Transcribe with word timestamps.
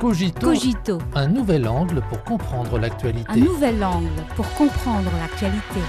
Cogito, 0.00 0.40
Cogito, 0.40 0.98
un 1.14 1.26
nouvel 1.26 1.66
angle 1.66 2.02
pour 2.10 2.22
comprendre 2.22 2.78
l'actualité. 2.78 3.30
un 3.30 3.36
nouvel 3.36 3.82
angle 3.82 4.10
pour 4.34 4.46
comprendre 4.52 5.10
l'actualité. 5.16 5.80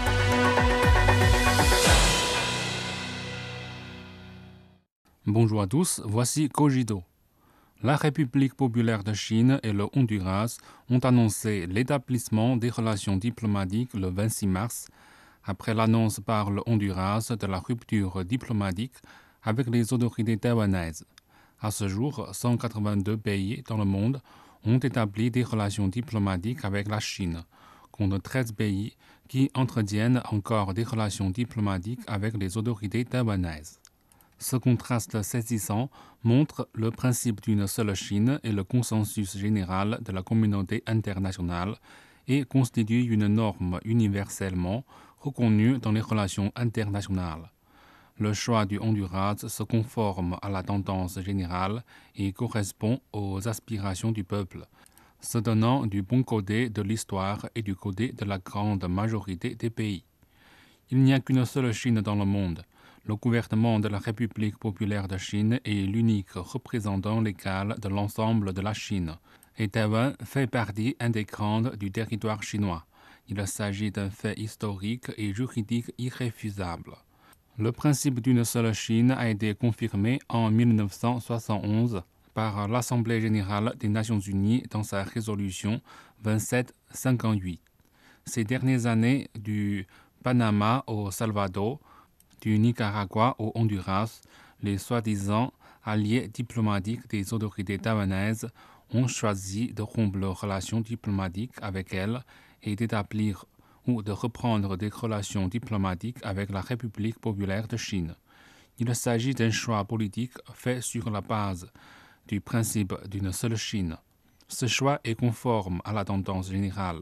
Bonjour 5.26 5.62
à 5.62 5.68
tous, 5.68 6.02
voici 6.06 6.48
Cogito. 6.48 7.04
La 7.84 7.98
République 7.98 8.54
populaire 8.54 9.04
de 9.04 9.12
Chine 9.12 9.60
et 9.62 9.74
le 9.74 9.88
Honduras 9.94 10.58
ont 10.90 11.00
annoncé 11.00 11.68
l'établissement 11.68 12.56
des 12.56 12.70
relations 12.70 13.18
diplomatiques 13.18 13.94
le 13.94 14.08
26 14.08 14.48
mars, 14.48 14.88
après 15.44 15.74
l'annonce 15.74 16.22
par 16.22 16.50
le 16.50 16.62
Honduras 16.66 17.36
de 17.38 17.46
la 17.46 17.60
rupture 17.60 18.24
diplomatique 18.24 18.96
avec 19.44 19.68
les 19.70 19.92
autorités 19.92 20.38
taïwanaises. 20.38 21.04
À 21.60 21.72
ce 21.72 21.88
jour, 21.88 22.30
182 22.34 23.18
pays 23.18 23.64
dans 23.68 23.78
le 23.78 23.86
monde 23.86 24.22
ont 24.64 24.78
établi 24.78 25.32
des 25.32 25.44
relations 25.44 25.88
diplomatiques 25.88 26.64
avec 26.64 26.88
la 26.88 27.00
Chine, 27.00 27.44
contre 27.92 28.20
13 28.20 28.52
pays 28.52 28.96
qui 29.28 29.50
entretiennent 29.56 30.22
encore 30.30 30.76
des 30.76 30.84
relations 30.84 31.32
diplomatiques 31.32 32.02
avec 32.06 32.38
les 32.38 32.58
autorités 32.58 33.06
taïwanaises. 33.06 33.80
Ce 34.38 34.56
contraste 34.56 35.24
saisissant 35.24 35.90
montre 36.24 36.70
le 36.74 36.92
principe 36.92 37.42
d'une 37.42 37.66
seule 37.66 37.96
Chine 37.96 38.40
et 38.44 38.52
le 38.52 38.64
consensus 38.64 39.36
général 39.36 40.00
de 40.06 40.12
la 40.12 40.22
communauté 40.22 40.84
internationale 40.86 41.76
et 42.28 42.46
constitue 42.46 43.12
une 43.12 43.28
norme 43.28 43.80
universellement 43.84 44.84
reconnue 45.18 45.80
dans 45.80 45.92
les 45.92 46.02
relations 46.02 46.52
internationales. 46.56 47.50
Le 48.20 48.34
choix 48.34 48.66
du 48.66 48.80
Honduras 48.80 49.48
se 49.48 49.62
conforme 49.62 50.40
à 50.42 50.50
la 50.50 50.64
tendance 50.64 51.22
générale 51.22 51.84
et 52.16 52.34
correspond 52.34 53.00
aux 53.14 53.48
aspirations 53.48 54.12
du 54.12 54.24
peuple, 54.24 54.66
se 55.22 55.38
donnant 55.38 55.86
du 55.86 56.02
bon 56.02 56.24
côté 56.24 56.72
de 56.72 56.82
l'histoire 56.82 57.48
et 57.54 57.62
du 57.62 57.76
côté 57.76 58.14
de 58.14 58.26
la 58.26 58.40
grande 58.40 58.88
majorité 58.88 59.54
des 59.54 59.70
pays. 59.70 60.04
Il 60.90 61.04
n'y 61.04 61.14
a 61.14 61.20
qu'une 61.20 61.46
seule 61.46 61.72
Chine 61.74 62.02
dans 62.02 62.16
le 62.16 62.26
monde. 62.26 62.64
Le 63.06 63.16
gouvernement 63.16 63.80
de 63.80 63.88
la 63.88 64.00
République 64.00 64.58
populaire 64.58 65.08
de 65.08 65.18
Chine 65.18 65.60
est 65.64 65.86
l'unique 65.86 66.32
représentant 66.32 67.22
légal 67.22 67.76
de 67.80 67.88
l'ensemble 67.88 68.52
de 68.52 68.62
la 68.62 68.74
Chine, 68.74 69.16
et 69.60 69.68
Taïwan 69.68 70.16
fait 70.24 70.48
partie 70.48 70.96
intégrante 71.00 71.76
du 71.76 71.92
territoire 71.92 72.42
chinois. 72.42 72.88
Il 73.28 73.46
s'agit 73.46 73.92
d'un 73.92 74.10
fait 74.10 74.40
historique 74.40 75.12
et 75.18 75.36
juridique 75.36 75.94
irréfusable. 76.00 76.96
Le 77.60 77.72
principe 77.72 78.20
d'une 78.20 78.46
seule 78.46 78.72
Chine 78.72 79.10
a 79.10 79.30
été 79.30 79.56
confirmé 79.56 80.20
en 80.30 80.52
1971 80.52 82.04
par 82.36 82.68
l'Assemblée 82.68 83.20
générale 83.20 83.74
des 83.80 83.88
Nations 83.90 84.20
unies 84.20 84.62
dans 84.70 84.84
sa 84.84 85.02
résolution 85.02 85.82
2758. 86.24 87.60
Ces 88.26 88.44
dernières 88.44 88.86
années, 88.86 89.32
du 89.34 89.88
Panama 90.24 90.84
au 90.86 91.10
Salvador, 91.10 91.80
du 92.42 92.60
Nicaragua 92.60 93.36
au 93.40 93.52
Honduras, 93.56 94.22
les 94.62 94.78
soi-disant 94.78 95.52
alliés 95.84 96.28
diplomatiques 96.28 97.10
des 97.10 97.34
autorités 97.34 97.80
taïwanaises 97.80 98.48
ont 98.94 99.08
choisi 99.08 99.74
de 99.74 99.82
rompre 99.82 100.20
leurs 100.20 100.40
relations 100.42 100.82
diplomatiques 100.82 101.54
avec 101.60 101.92
elles 101.92 102.22
et 102.62 102.76
d'établir 102.76 103.46
ou 103.88 104.04
de 104.04 104.12
reprendre 104.12 104.78
des 104.78 104.90
relations 104.90 105.48
diplomatiques 105.48 106.20
avec 106.24 106.52
la 106.52 106.62
République 106.62 107.20
populaire 107.20 107.68
de 107.68 107.78
Chine. 107.78 108.16
Il 108.80 108.94
s'agit 108.96 109.34
d'un 109.34 109.50
choix 109.50 109.84
politique 109.86 110.38
fait 110.54 110.82
sur 110.82 111.10
la 111.10 111.22
base 111.22 111.72
du 112.28 112.42
principe 112.42 112.94
d'une 113.10 113.32
seule 113.32 113.56
Chine. 113.56 113.98
Ce 114.48 114.68
choix 114.68 115.00
est 115.04 115.16
conforme 115.16 115.82
à 115.84 115.94
la 115.94 116.06
tendance 116.06 116.52
générale, 116.52 117.02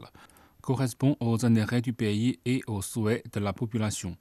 correspond 0.62 1.16
aux 1.20 1.44
intérêts 1.44 1.82
du 1.82 1.92
pays 1.92 2.38
et 2.44 2.62
aux 2.66 2.82
souhaits 2.82 3.32
de 3.32 3.40
la 3.40 3.52
population 3.52 4.16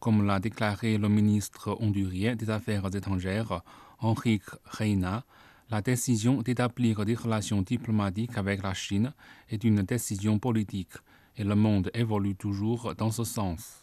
comme 0.00 0.26
l'a 0.26 0.40
déclaré 0.40 0.96
le 0.96 1.08
ministre 1.08 1.76
hondurien 1.78 2.34
des 2.34 2.50
Affaires 2.50 2.86
étrangères, 2.94 3.62
Enrique 4.00 4.48
Reina, 4.64 5.24
la 5.70 5.82
décision 5.82 6.42
d'établir 6.42 7.04
des 7.04 7.14
relations 7.14 7.62
diplomatiques 7.62 8.36
avec 8.36 8.62
la 8.62 8.74
Chine 8.74 9.12
est 9.50 9.62
une 9.62 9.82
décision 9.82 10.38
politique 10.38 10.94
et 11.40 11.44
le 11.44 11.54
monde 11.54 11.90
évolue 11.94 12.36
toujours 12.36 12.94
dans 12.94 13.10
ce 13.10 13.24
sens. 13.24 13.82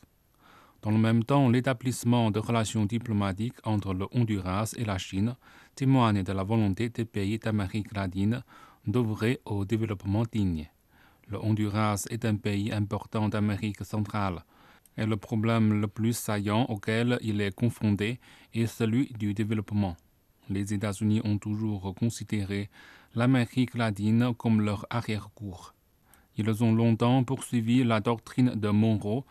Dans 0.83 0.91
le 0.91 0.99
même 0.99 1.23
temps, 1.23 1.49
l'établissement 1.49 2.29
de 2.29 2.37
relations 2.39 2.85
diplomatiques 2.85 3.59
entre 3.63 3.95
le 3.95 4.05
Honduras 4.11 4.75
et 4.77 4.85
la 4.85 4.99
Chine 4.99 5.35
témoigne 5.73 6.21
de 6.21 6.33
la 6.33 6.43
volonté 6.43 6.89
des 6.89 7.05
pays 7.05 7.39
d'Amérique 7.39 7.95
latine 7.95 8.43
d'ouvrir 8.85 9.37
au 9.45 9.65
développement 9.65 10.23
digne. 10.31 10.69
Le 11.29 11.43
Honduras 11.43 12.05
est 12.11 12.25
un 12.25 12.35
pays 12.35 12.71
important 12.71 13.27
d'Amérique 13.27 13.83
centrale 13.83 14.43
et 14.95 15.07
le 15.07 15.17
problème 15.17 15.81
le 15.81 15.87
plus 15.87 16.15
saillant 16.15 16.65
auquel 16.65 17.17
il 17.23 17.41
est 17.41 17.55
confronté 17.55 18.19
est 18.53 18.67
celui 18.67 19.11
du 19.17 19.33
développement. 19.33 19.97
Les 20.47 20.75
États-Unis 20.75 21.21
ont 21.23 21.39
toujours 21.39 21.95
considéré 21.95 22.69
l'Amérique 23.15 23.73
latine 23.73 24.35
comme 24.35 24.61
leur 24.61 24.85
arrière-cour. 24.91 25.73
Ils 26.37 26.63
ont 26.63 26.73
longtemps 26.73 27.23
poursuivi 27.23 27.83
la 27.83 27.99
doctrine 27.99 28.51
de 28.55 28.69
Monroe 28.69 29.23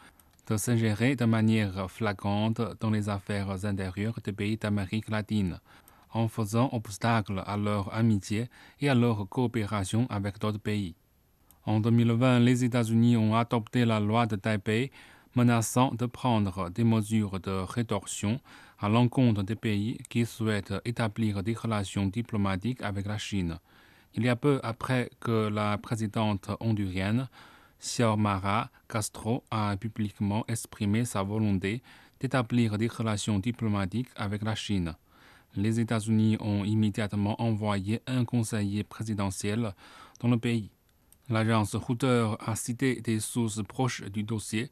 de 0.48 0.56
s'ingérer 0.56 1.14
de 1.16 1.24
manière 1.24 1.90
flagrante 1.90 2.60
dans 2.80 2.90
les 2.90 3.08
affaires 3.08 3.64
intérieures 3.64 4.18
des 4.24 4.32
pays 4.32 4.56
d'Amérique 4.56 5.08
latine, 5.08 5.60
en 6.10 6.28
faisant 6.28 6.68
obstacle 6.72 7.42
à 7.46 7.56
leur 7.56 7.94
amitié 7.94 8.48
et 8.80 8.88
à 8.88 8.94
leur 8.94 9.28
coopération 9.28 10.06
avec 10.10 10.38
d'autres 10.38 10.58
pays. 10.58 10.94
En 11.64 11.80
2020, 11.80 12.40
les 12.40 12.64
États-Unis 12.64 13.16
ont 13.16 13.34
adopté 13.34 13.84
la 13.84 14.00
loi 14.00 14.26
de 14.26 14.36
Taipei 14.36 14.90
menaçant 15.34 15.92
de 15.94 16.06
prendre 16.06 16.70
des 16.70 16.84
mesures 16.84 17.38
de 17.40 17.50
rétorsion 17.50 18.40
à 18.80 18.88
l'encontre 18.88 19.42
des 19.42 19.56
pays 19.56 19.98
qui 20.08 20.24
souhaitent 20.26 20.74
établir 20.84 21.42
des 21.42 21.54
relations 21.54 22.06
diplomatiques 22.06 22.82
avec 22.82 23.06
la 23.06 23.18
Chine. 23.18 23.58
Il 24.16 24.24
y 24.24 24.28
a 24.30 24.36
peu 24.36 24.60
après 24.62 25.10
que 25.20 25.48
la 25.48 25.76
présidente 25.76 26.50
hondurienne 26.60 27.28
Xiomara 27.80 28.70
Castro 28.88 29.44
a 29.50 29.76
publiquement 29.76 30.44
exprimé 30.48 31.04
sa 31.04 31.22
volonté 31.22 31.82
d'établir 32.20 32.78
des 32.78 32.88
relations 32.88 33.38
diplomatiques 33.38 34.08
avec 34.16 34.42
la 34.42 34.54
Chine. 34.54 34.94
Les 35.54 35.80
États-Unis 35.80 36.38
ont 36.40 36.64
immédiatement 36.64 37.40
envoyé 37.40 38.00
un 38.06 38.24
conseiller 38.24 38.84
présidentiel 38.84 39.74
dans 40.20 40.28
le 40.28 40.38
pays. 40.38 40.70
L'agence 41.28 41.74
Reuters 41.74 42.36
a 42.40 42.56
cité 42.56 43.02
des 43.02 43.20
sources 43.20 43.62
proches 43.62 44.02
du 44.04 44.22
dossier 44.22 44.70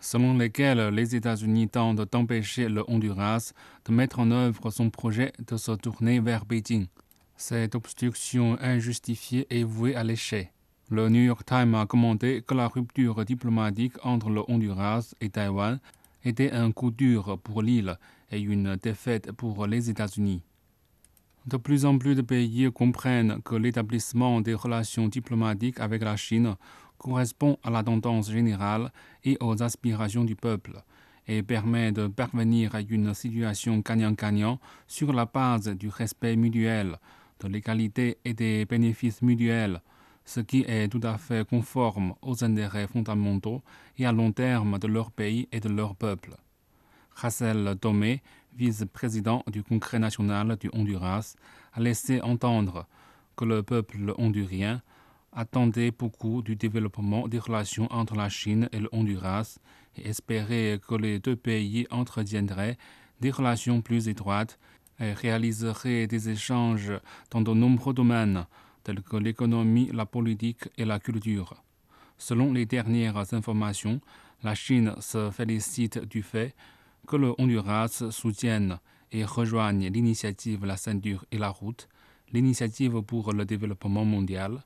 selon 0.00 0.36
lesquels 0.36 0.90
les 0.90 1.16
États-Unis 1.16 1.68
tentent 1.68 2.12
d'empêcher 2.12 2.68
le 2.68 2.84
Honduras 2.88 3.52
de 3.86 3.92
mettre 3.92 4.20
en 4.20 4.30
œuvre 4.30 4.70
son 4.70 4.90
projet 4.90 5.32
de 5.46 5.56
se 5.56 5.72
tourner 5.72 6.20
vers 6.20 6.44
Beijing. 6.44 6.86
Cette 7.36 7.74
obstruction 7.74 8.56
injustifiée 8.60 9.46
est 9.50 9.64
vouée 9.64 9.96
à 9.96 10.04
l'échec. 10.04 10.52
Le 10.88 11.08
New 11.08 11.22
York 11.22 11.44
Times 11.44 11.74
a 11.74 11.84
commenté 11.84 12.42
que 12.42 12.54
la 12.54 12.68
rupture 12.68 13.24
diplomatique 13.24 13.94
entre 14.04 14.30
le 14.30 14.42
Honduras 14.48 15.14
et 15.20 15.30
Taïwan 15.30 15.80
était 16.24 16.52
un 16.52 16.70
coup 16.70 16.90
dur 16.90 17.38
pour 17.42 17.62
l'île 17.62 17.98
et 18.30 18.40
une 18.40 18.76
défaite 18.76 19.32
pour 19.32 19.66
les 19.66 19.90
États-Unis. 19.90 20.42
De 21.46 21.56
plus 21.56 21.84
en 21.84 21.98
plus 21.98 22.14
de 22.14 22.22
pays 22.22 22.70
comprennent 22.72 23.42
que 23.42 23.56
l'établissement 23.56 24.40
des 24.40 24.54
relations 24.54 25.08
diplomatiques 25.08 25.80
avec 25.80 26.02
la 26.02 26.16
Chine 26.16 26.54
correspond 26.98 27.58
à 27.62 27.70
la 27.70 27.82
tendance 27.82 28.30
générale 28.30 28.92
et 29.24 29.36
aux 29.40 29.62
aspirations 29.62 30.24
du 30.24 30.36
peuple 30.36 30.82
et 31.26 31.42
permet 31.42 31.92
de 31.92 32.06
parvenir 32.06 32.74
à 32.74 32.80
une 32.80 33.12
situation 33.12 33.78
gagnant-gagnant 33.78 34.60
sur 34.86 35.12
la 35.12 35.26
base 35.26 35.68
du 35.68 35.88
respect 35.88 36.36
mutuel, 36.36 36.98
l'égalité 37.48 38.18
et 38.24 38.34
des 38.34 38.64
bénéfices 38.64 39.22
mutuels, 39.22 39.80
ce 40.24 40.40
qui 40.40 40.64
est 40.66 40.88
tout 40.88 41.00
à 41.02 41.18
fait 41.18 41.46
conforme 41.46 42.14
aux 42.22 42.42
intérêts 42.44 42.86
fondamentaux 42.86 43.62
et 43.98 44.06
à 44.06 44.12
long 44.12 44.32
terme 44.32 44.78
de 44.78 44.86
leur 44.86 45.10
pays 45.10 45.48
et 45.52 45.60
de 45.60 45.68
leur 45.68 45.94
peuple. 45.94 46.36
Hassel 47.22 47.76
Tomé, 47.80 48.22
vice-président 48.56 49.44
du 49.46 49.62
Congrès 49.62 49.98
national 49.98 50.56
du 50.56 50.70
Honduras, 50.72 51.34
a 51.72 51.80
laissé 51.80 52.20
entendre 52.20 52.86
que 53.36 53.44
le 53.44 53.62
peuple 53.62 54.14
hondurien 54.18 54.82
attendait 55.32 55.90
beaucoup 55.90 56.42
du 56.42 56.56
développement 56.56 57.28
des 57.28 57.38
relations 57.38 57.88
entre 57.92 58.14
la 58.14 58.28
Chine 58.28 58.68
et 58.72 58.78
le 58.78 58.88
Honduras 58.92 59.58
et 59.96 60.08
espérait 60.08 60.80
que 60.86 60.94
les 60.94 61.18
deux 61.18 61.36
pays 61.36 61.86
entretiendraient 61.90 62.76
des 63.20 63.30
relations 63.30 63.80
plus 63.80 64.08
étroites 64.08 64.58
et 65.00 65.12
réaliseraient 65.12 66.06
des 66.06 66.28
échanges 66.28 66.92
dans 67.30 67.40
de 67.40 67.52
nombreux 67.52 67.94
domaines 67.94 68.46
tels 68.82 69.02
que 69.02 69.16
l'économie, 69.16 69.90
la 69.92 70.06
politique 70.06 70.68
et 70.76 70.84
la 70.84 70.98
culture. 70.98 71.54
Selon 72.18 72.52
les 72.52 72.66
dernières 72.66 73.34
informations, 73.34 74.00
la 74.42 74.54
Chine 74.54 74.94
se 75.00 75.30
félicite 75.30 75.98
du 75.98 76.22
fait 76.22 76.54
que 77.06 77.16
le 77.16 77.34
Honduras 77.38 78.04
soutienne 78.10 78.78
et 79.10 79.24
rejoigne 79.24 79.88
l'initiative 79.88 80.64
La 80.64 80.76
ceinture 80.76 81.24
et 81.30 81.38
la 81.38 81.48
route 81.48 81.88
l'initiative 82.32 83.00
pour 83.02 83.32
le 83.32 83.44
développement 83.44 84.04
mondial, 84.04 84.64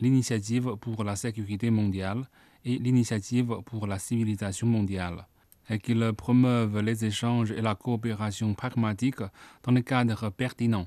l'initiative 0.00 0.76
pour 0.76 1.02
la 1.02 1.16
sécurité 1.16 1.70
mondiale 1.70 2.28
et 2.64 2.78
l'initiative 2.78 3.56
pour 3.64 3.86
la 3.86 3.98
civilisation 3.98 4.66
mondiale, 4.66 5.26
et 5.68 5.78
qu'ils 5.78 6.12
promeuvent 6.16 6.80
les 6.80 7.04
échanges 7.04 7.50
et 7.50 7.60
la 7.60 7.74
coopération 7.74 8.54
pragmatique 8.54 9.20
dans 9.62 9.72
les 9.72 9.82
cadres 9.82 10.30
pertinents. 10.30 10.86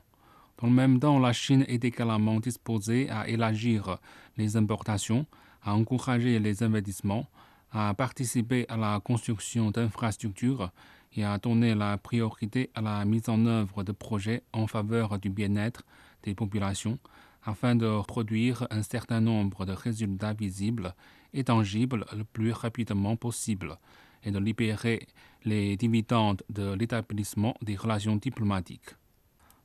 Dans 0.57 0.67
le 0.67 0.73
même 0.73 0.99
temps, 0.99 1.19
la 1.19 1.33
Chine 1.33 1.65
est 1.67 1.83
également 1.85 2.39
disposée 2.39 3.09
à 3.09 3.27
élargir 3.27 3.97
les 4.37 4.57
importations, 4.57 5.25
à 5.63 5.73
encourager 5.73 6.39
les 6.39 6.63
investissements, 6.63 7.27
à 7.71 7.93
participer 7.93 8.65
à 8.67 8.77
la 8.77 8.99
construction 8.99 9.71
d'infrastructures 9.71 10.71
et 11.15 11.23
à 11.23 11.37
donner 11.37 11.75
la 11.75 11.97
priorité 11.97 12.69
à 12.75 12.81
la 12.81 13.05
mise 13.05 13.29
en 13.29 13.45
œuvre 13.45 13.83
de 13.83 13.91
projets 13.91 14.43
en 14.53 14.67
faveur 14.67 15.17
du 15.19 15.29
bien-être 15.29 15.83
des 16.23 16.35
populations 16.35 16.99
afin 17.43 17.75
de 17.75 18.01
produire 18.05 18.67
un 18.69 18.83
certain 18.83 19.21
nombre 19.21 19.65
de 19.65 19.71
résultats 19.71 20.33
visibles 20.33 20.93
et 21.33 21.43
tangibles 21.43 22.05
le 22.15 22.23
plus 22.23 22.51
rapidement 22.51 23.15
possible 23.15 23.77
et 24.23 24.31
de 24.31 24.39
libérer 24.39 25.07
les 25.45 25.77
dividendes 25.77 26.43
de 26.49 26.73
l'établissement 26.73 27.55
des 27.61 27.75
relations 27.75 28.15
diplomatiques. 28.15 28.95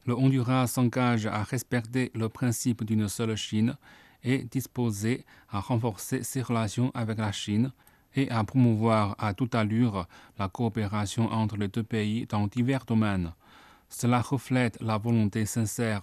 Le 0.06 0.14
Honduras 0.14 0.66
s'engage 0.66 1.26
à 1.26 1.42
respecter 1.42 2.10
le 2.14 2.28
principe 2.28 2.84
d'une 2.84 3.08
seule 3.08 3.36
Chine 3.36 3.76
et 4.22 4.44
disposé 4.44 5.24
à 5.50 5.60
renforcer 5.60 6.22
ses 6.22 6.42
relations 6.42 6.90
avec 6.94 7.18
la 7.18 7.32
Chine 7.32 7.72
et 8.14 8.30
à 8.30 8.44
promouvoir 8.44 9.16
à 9.18 9.34
toute 9.34 9.54
allure 9.54 10.06
la 10.38 10.48
coopération 10.48 11.30
entre 11.32 11.56
les 11.56 11.68
deux 11.68 11.82
pays 11.82 12.26
dans 12.26 12.46
divers 12.46 12.84
domaines. 12.84 13.32
Cela 13.88 14.20
reflète 14.20 14.80
la 14.80 14.98
volonté 14.98 15.46
sincère 15.46 16.02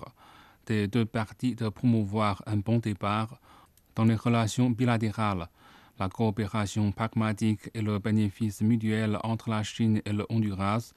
des 0.65 0.87
deux 0.87 1.05
parties 1.05 1.55
de 1.55 1.69
promouvoir 1.69 2.41
un 2.45 2.57
bon 2.57 2.79
départ 2.79 3.39
dans 3.95 4.05
les 4.05 4.15
relations 4.15 4.69
bilatérales. 4.69 5.47
La 6.01 6.09
coopération 6.09 6.91
pragmatique 6.91 7.69
et 7.75 7.81
le 7.83 7.99
bénéfice 7.99 8.61
mutuel 8.61 9.19
entre 9.21 9.51
la 9.51 9.61
Chine 9.61 10.01
et 10.03 10.11
le 10.11 10.25
Honduras 10.29 10.93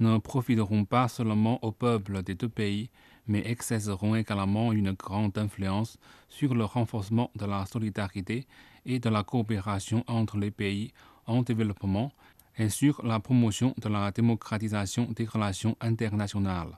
ne 0.00 0.18
profiteront 0.18 0.84
pas 0.84 1.06
seulement 1.06 1.64
au 1.64 1.70
peuple 1.70 2.24
des 2.24 2.34
deux 2.34 2.48
pays, 2.48 2.90
mais 3.28 3.48
exerceront 3.48 4.16
également 4.16 4.72
une 4.72 4.90
grande 4.90 5.38
influence 5.38 5.98
sur 6.28 6.52
le 6.52 6.64
renforcement 6.64 7.30
de 7.36 7.46
la 7.46 7.64
solidarité 7.64 8.48
et 8.84 8.98
de 8.98 9.08
la 9.08 9.22
coopération 9.22 10.02
entre 10.08 10.36
les 10.36 10.50
pays 10.50 10.92
en 11.26 11.42
développement 11.42 12.10
et 12.58 12.70
sur 12.70 13.06
la 13.06 13.20
promotion 13.20 13.72
de 13.80 13.88
la 13.88 14.10
démocratisation 14.10 15.06
des 15.14 15.26
relations 15.26 15.76
internationales. 15.80 16.76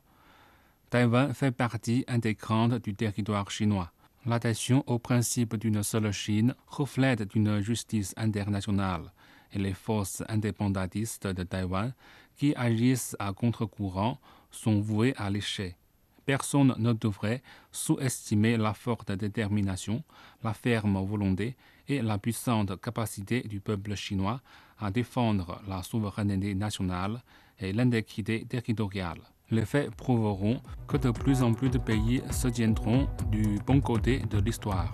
Taïwan 0.91 1.33
fait 1.33 1.53
partie 1.53 2.05
intégrante 2.07 2.75
du 2.85 2.95
territoire 2.95 3.51
chinois. 3.51 3.91
L'adhésion 4.25 4.85
au 4.87 5.01
principe 5.01 5.57
d'une 5.57 5.83
seule 5.83 6.13
Chine 6.13 6.55
reflète 6.69 7.35
une 7.35 7.61
justice 7.61 8.15
internationale 8.17 9.13
et 9.53 9.59
les 9.59 9.75
forces 9.75 10.23
indépendantistes 10.29 11.27
de 11.27 11.43
Taïwan 11.43 11.93
qui 12.37 12.55
agissent 12.55 13.17
à 13.19 13.33
contre-courant 13.33 14.21
sont 14.53 14.81
vouées 14.81 15.13
à 15.17 15.29
l'échec. 15.29 15.77
Personne 16.25 16.73
ne 16.79 16.93
devrait 16.93 17.43
sous-estimer 17.73 18.57
la 18.57 18.75
forte 18.75 19.11
détermination, 19.11 20.05
la 20.45 20.55
ferme 20.55 21.05
volonté 21.05 21.57
et 21.89 22.01
la 22.01 22.17
puissante 22.17 22.81
capacité 22.81 23.41
du 23.41 23.59
peuple 23.59 23.97
chinois 23.97 24.41
à 24.79 24.93
défendre 24.93 25.61
la 25.67 25.83
souveraineté 25.83 26.55
nationale 26.55 27.21
et 27.59 27.73
l'intégrité 27.73 28.45
territoriale. 28.49 29.21
Les 29.53 29.67
faits 29.67 29.95
prouveront 29.95 30.63
que 30.89 30.97
de 30.97 31.11
plus 31.11 31.43
en 31.43 31.53
plus 31.53 31.69
de 31.69 31.77
pays 31.77 32.23
se 32.31 32.49
tiendront 32.49 33.07
du 33.31 33.59
bon 33.67 33.83
côté 33.83 34.21
de 34.31 34.39
l'histoire. 34.39 34.91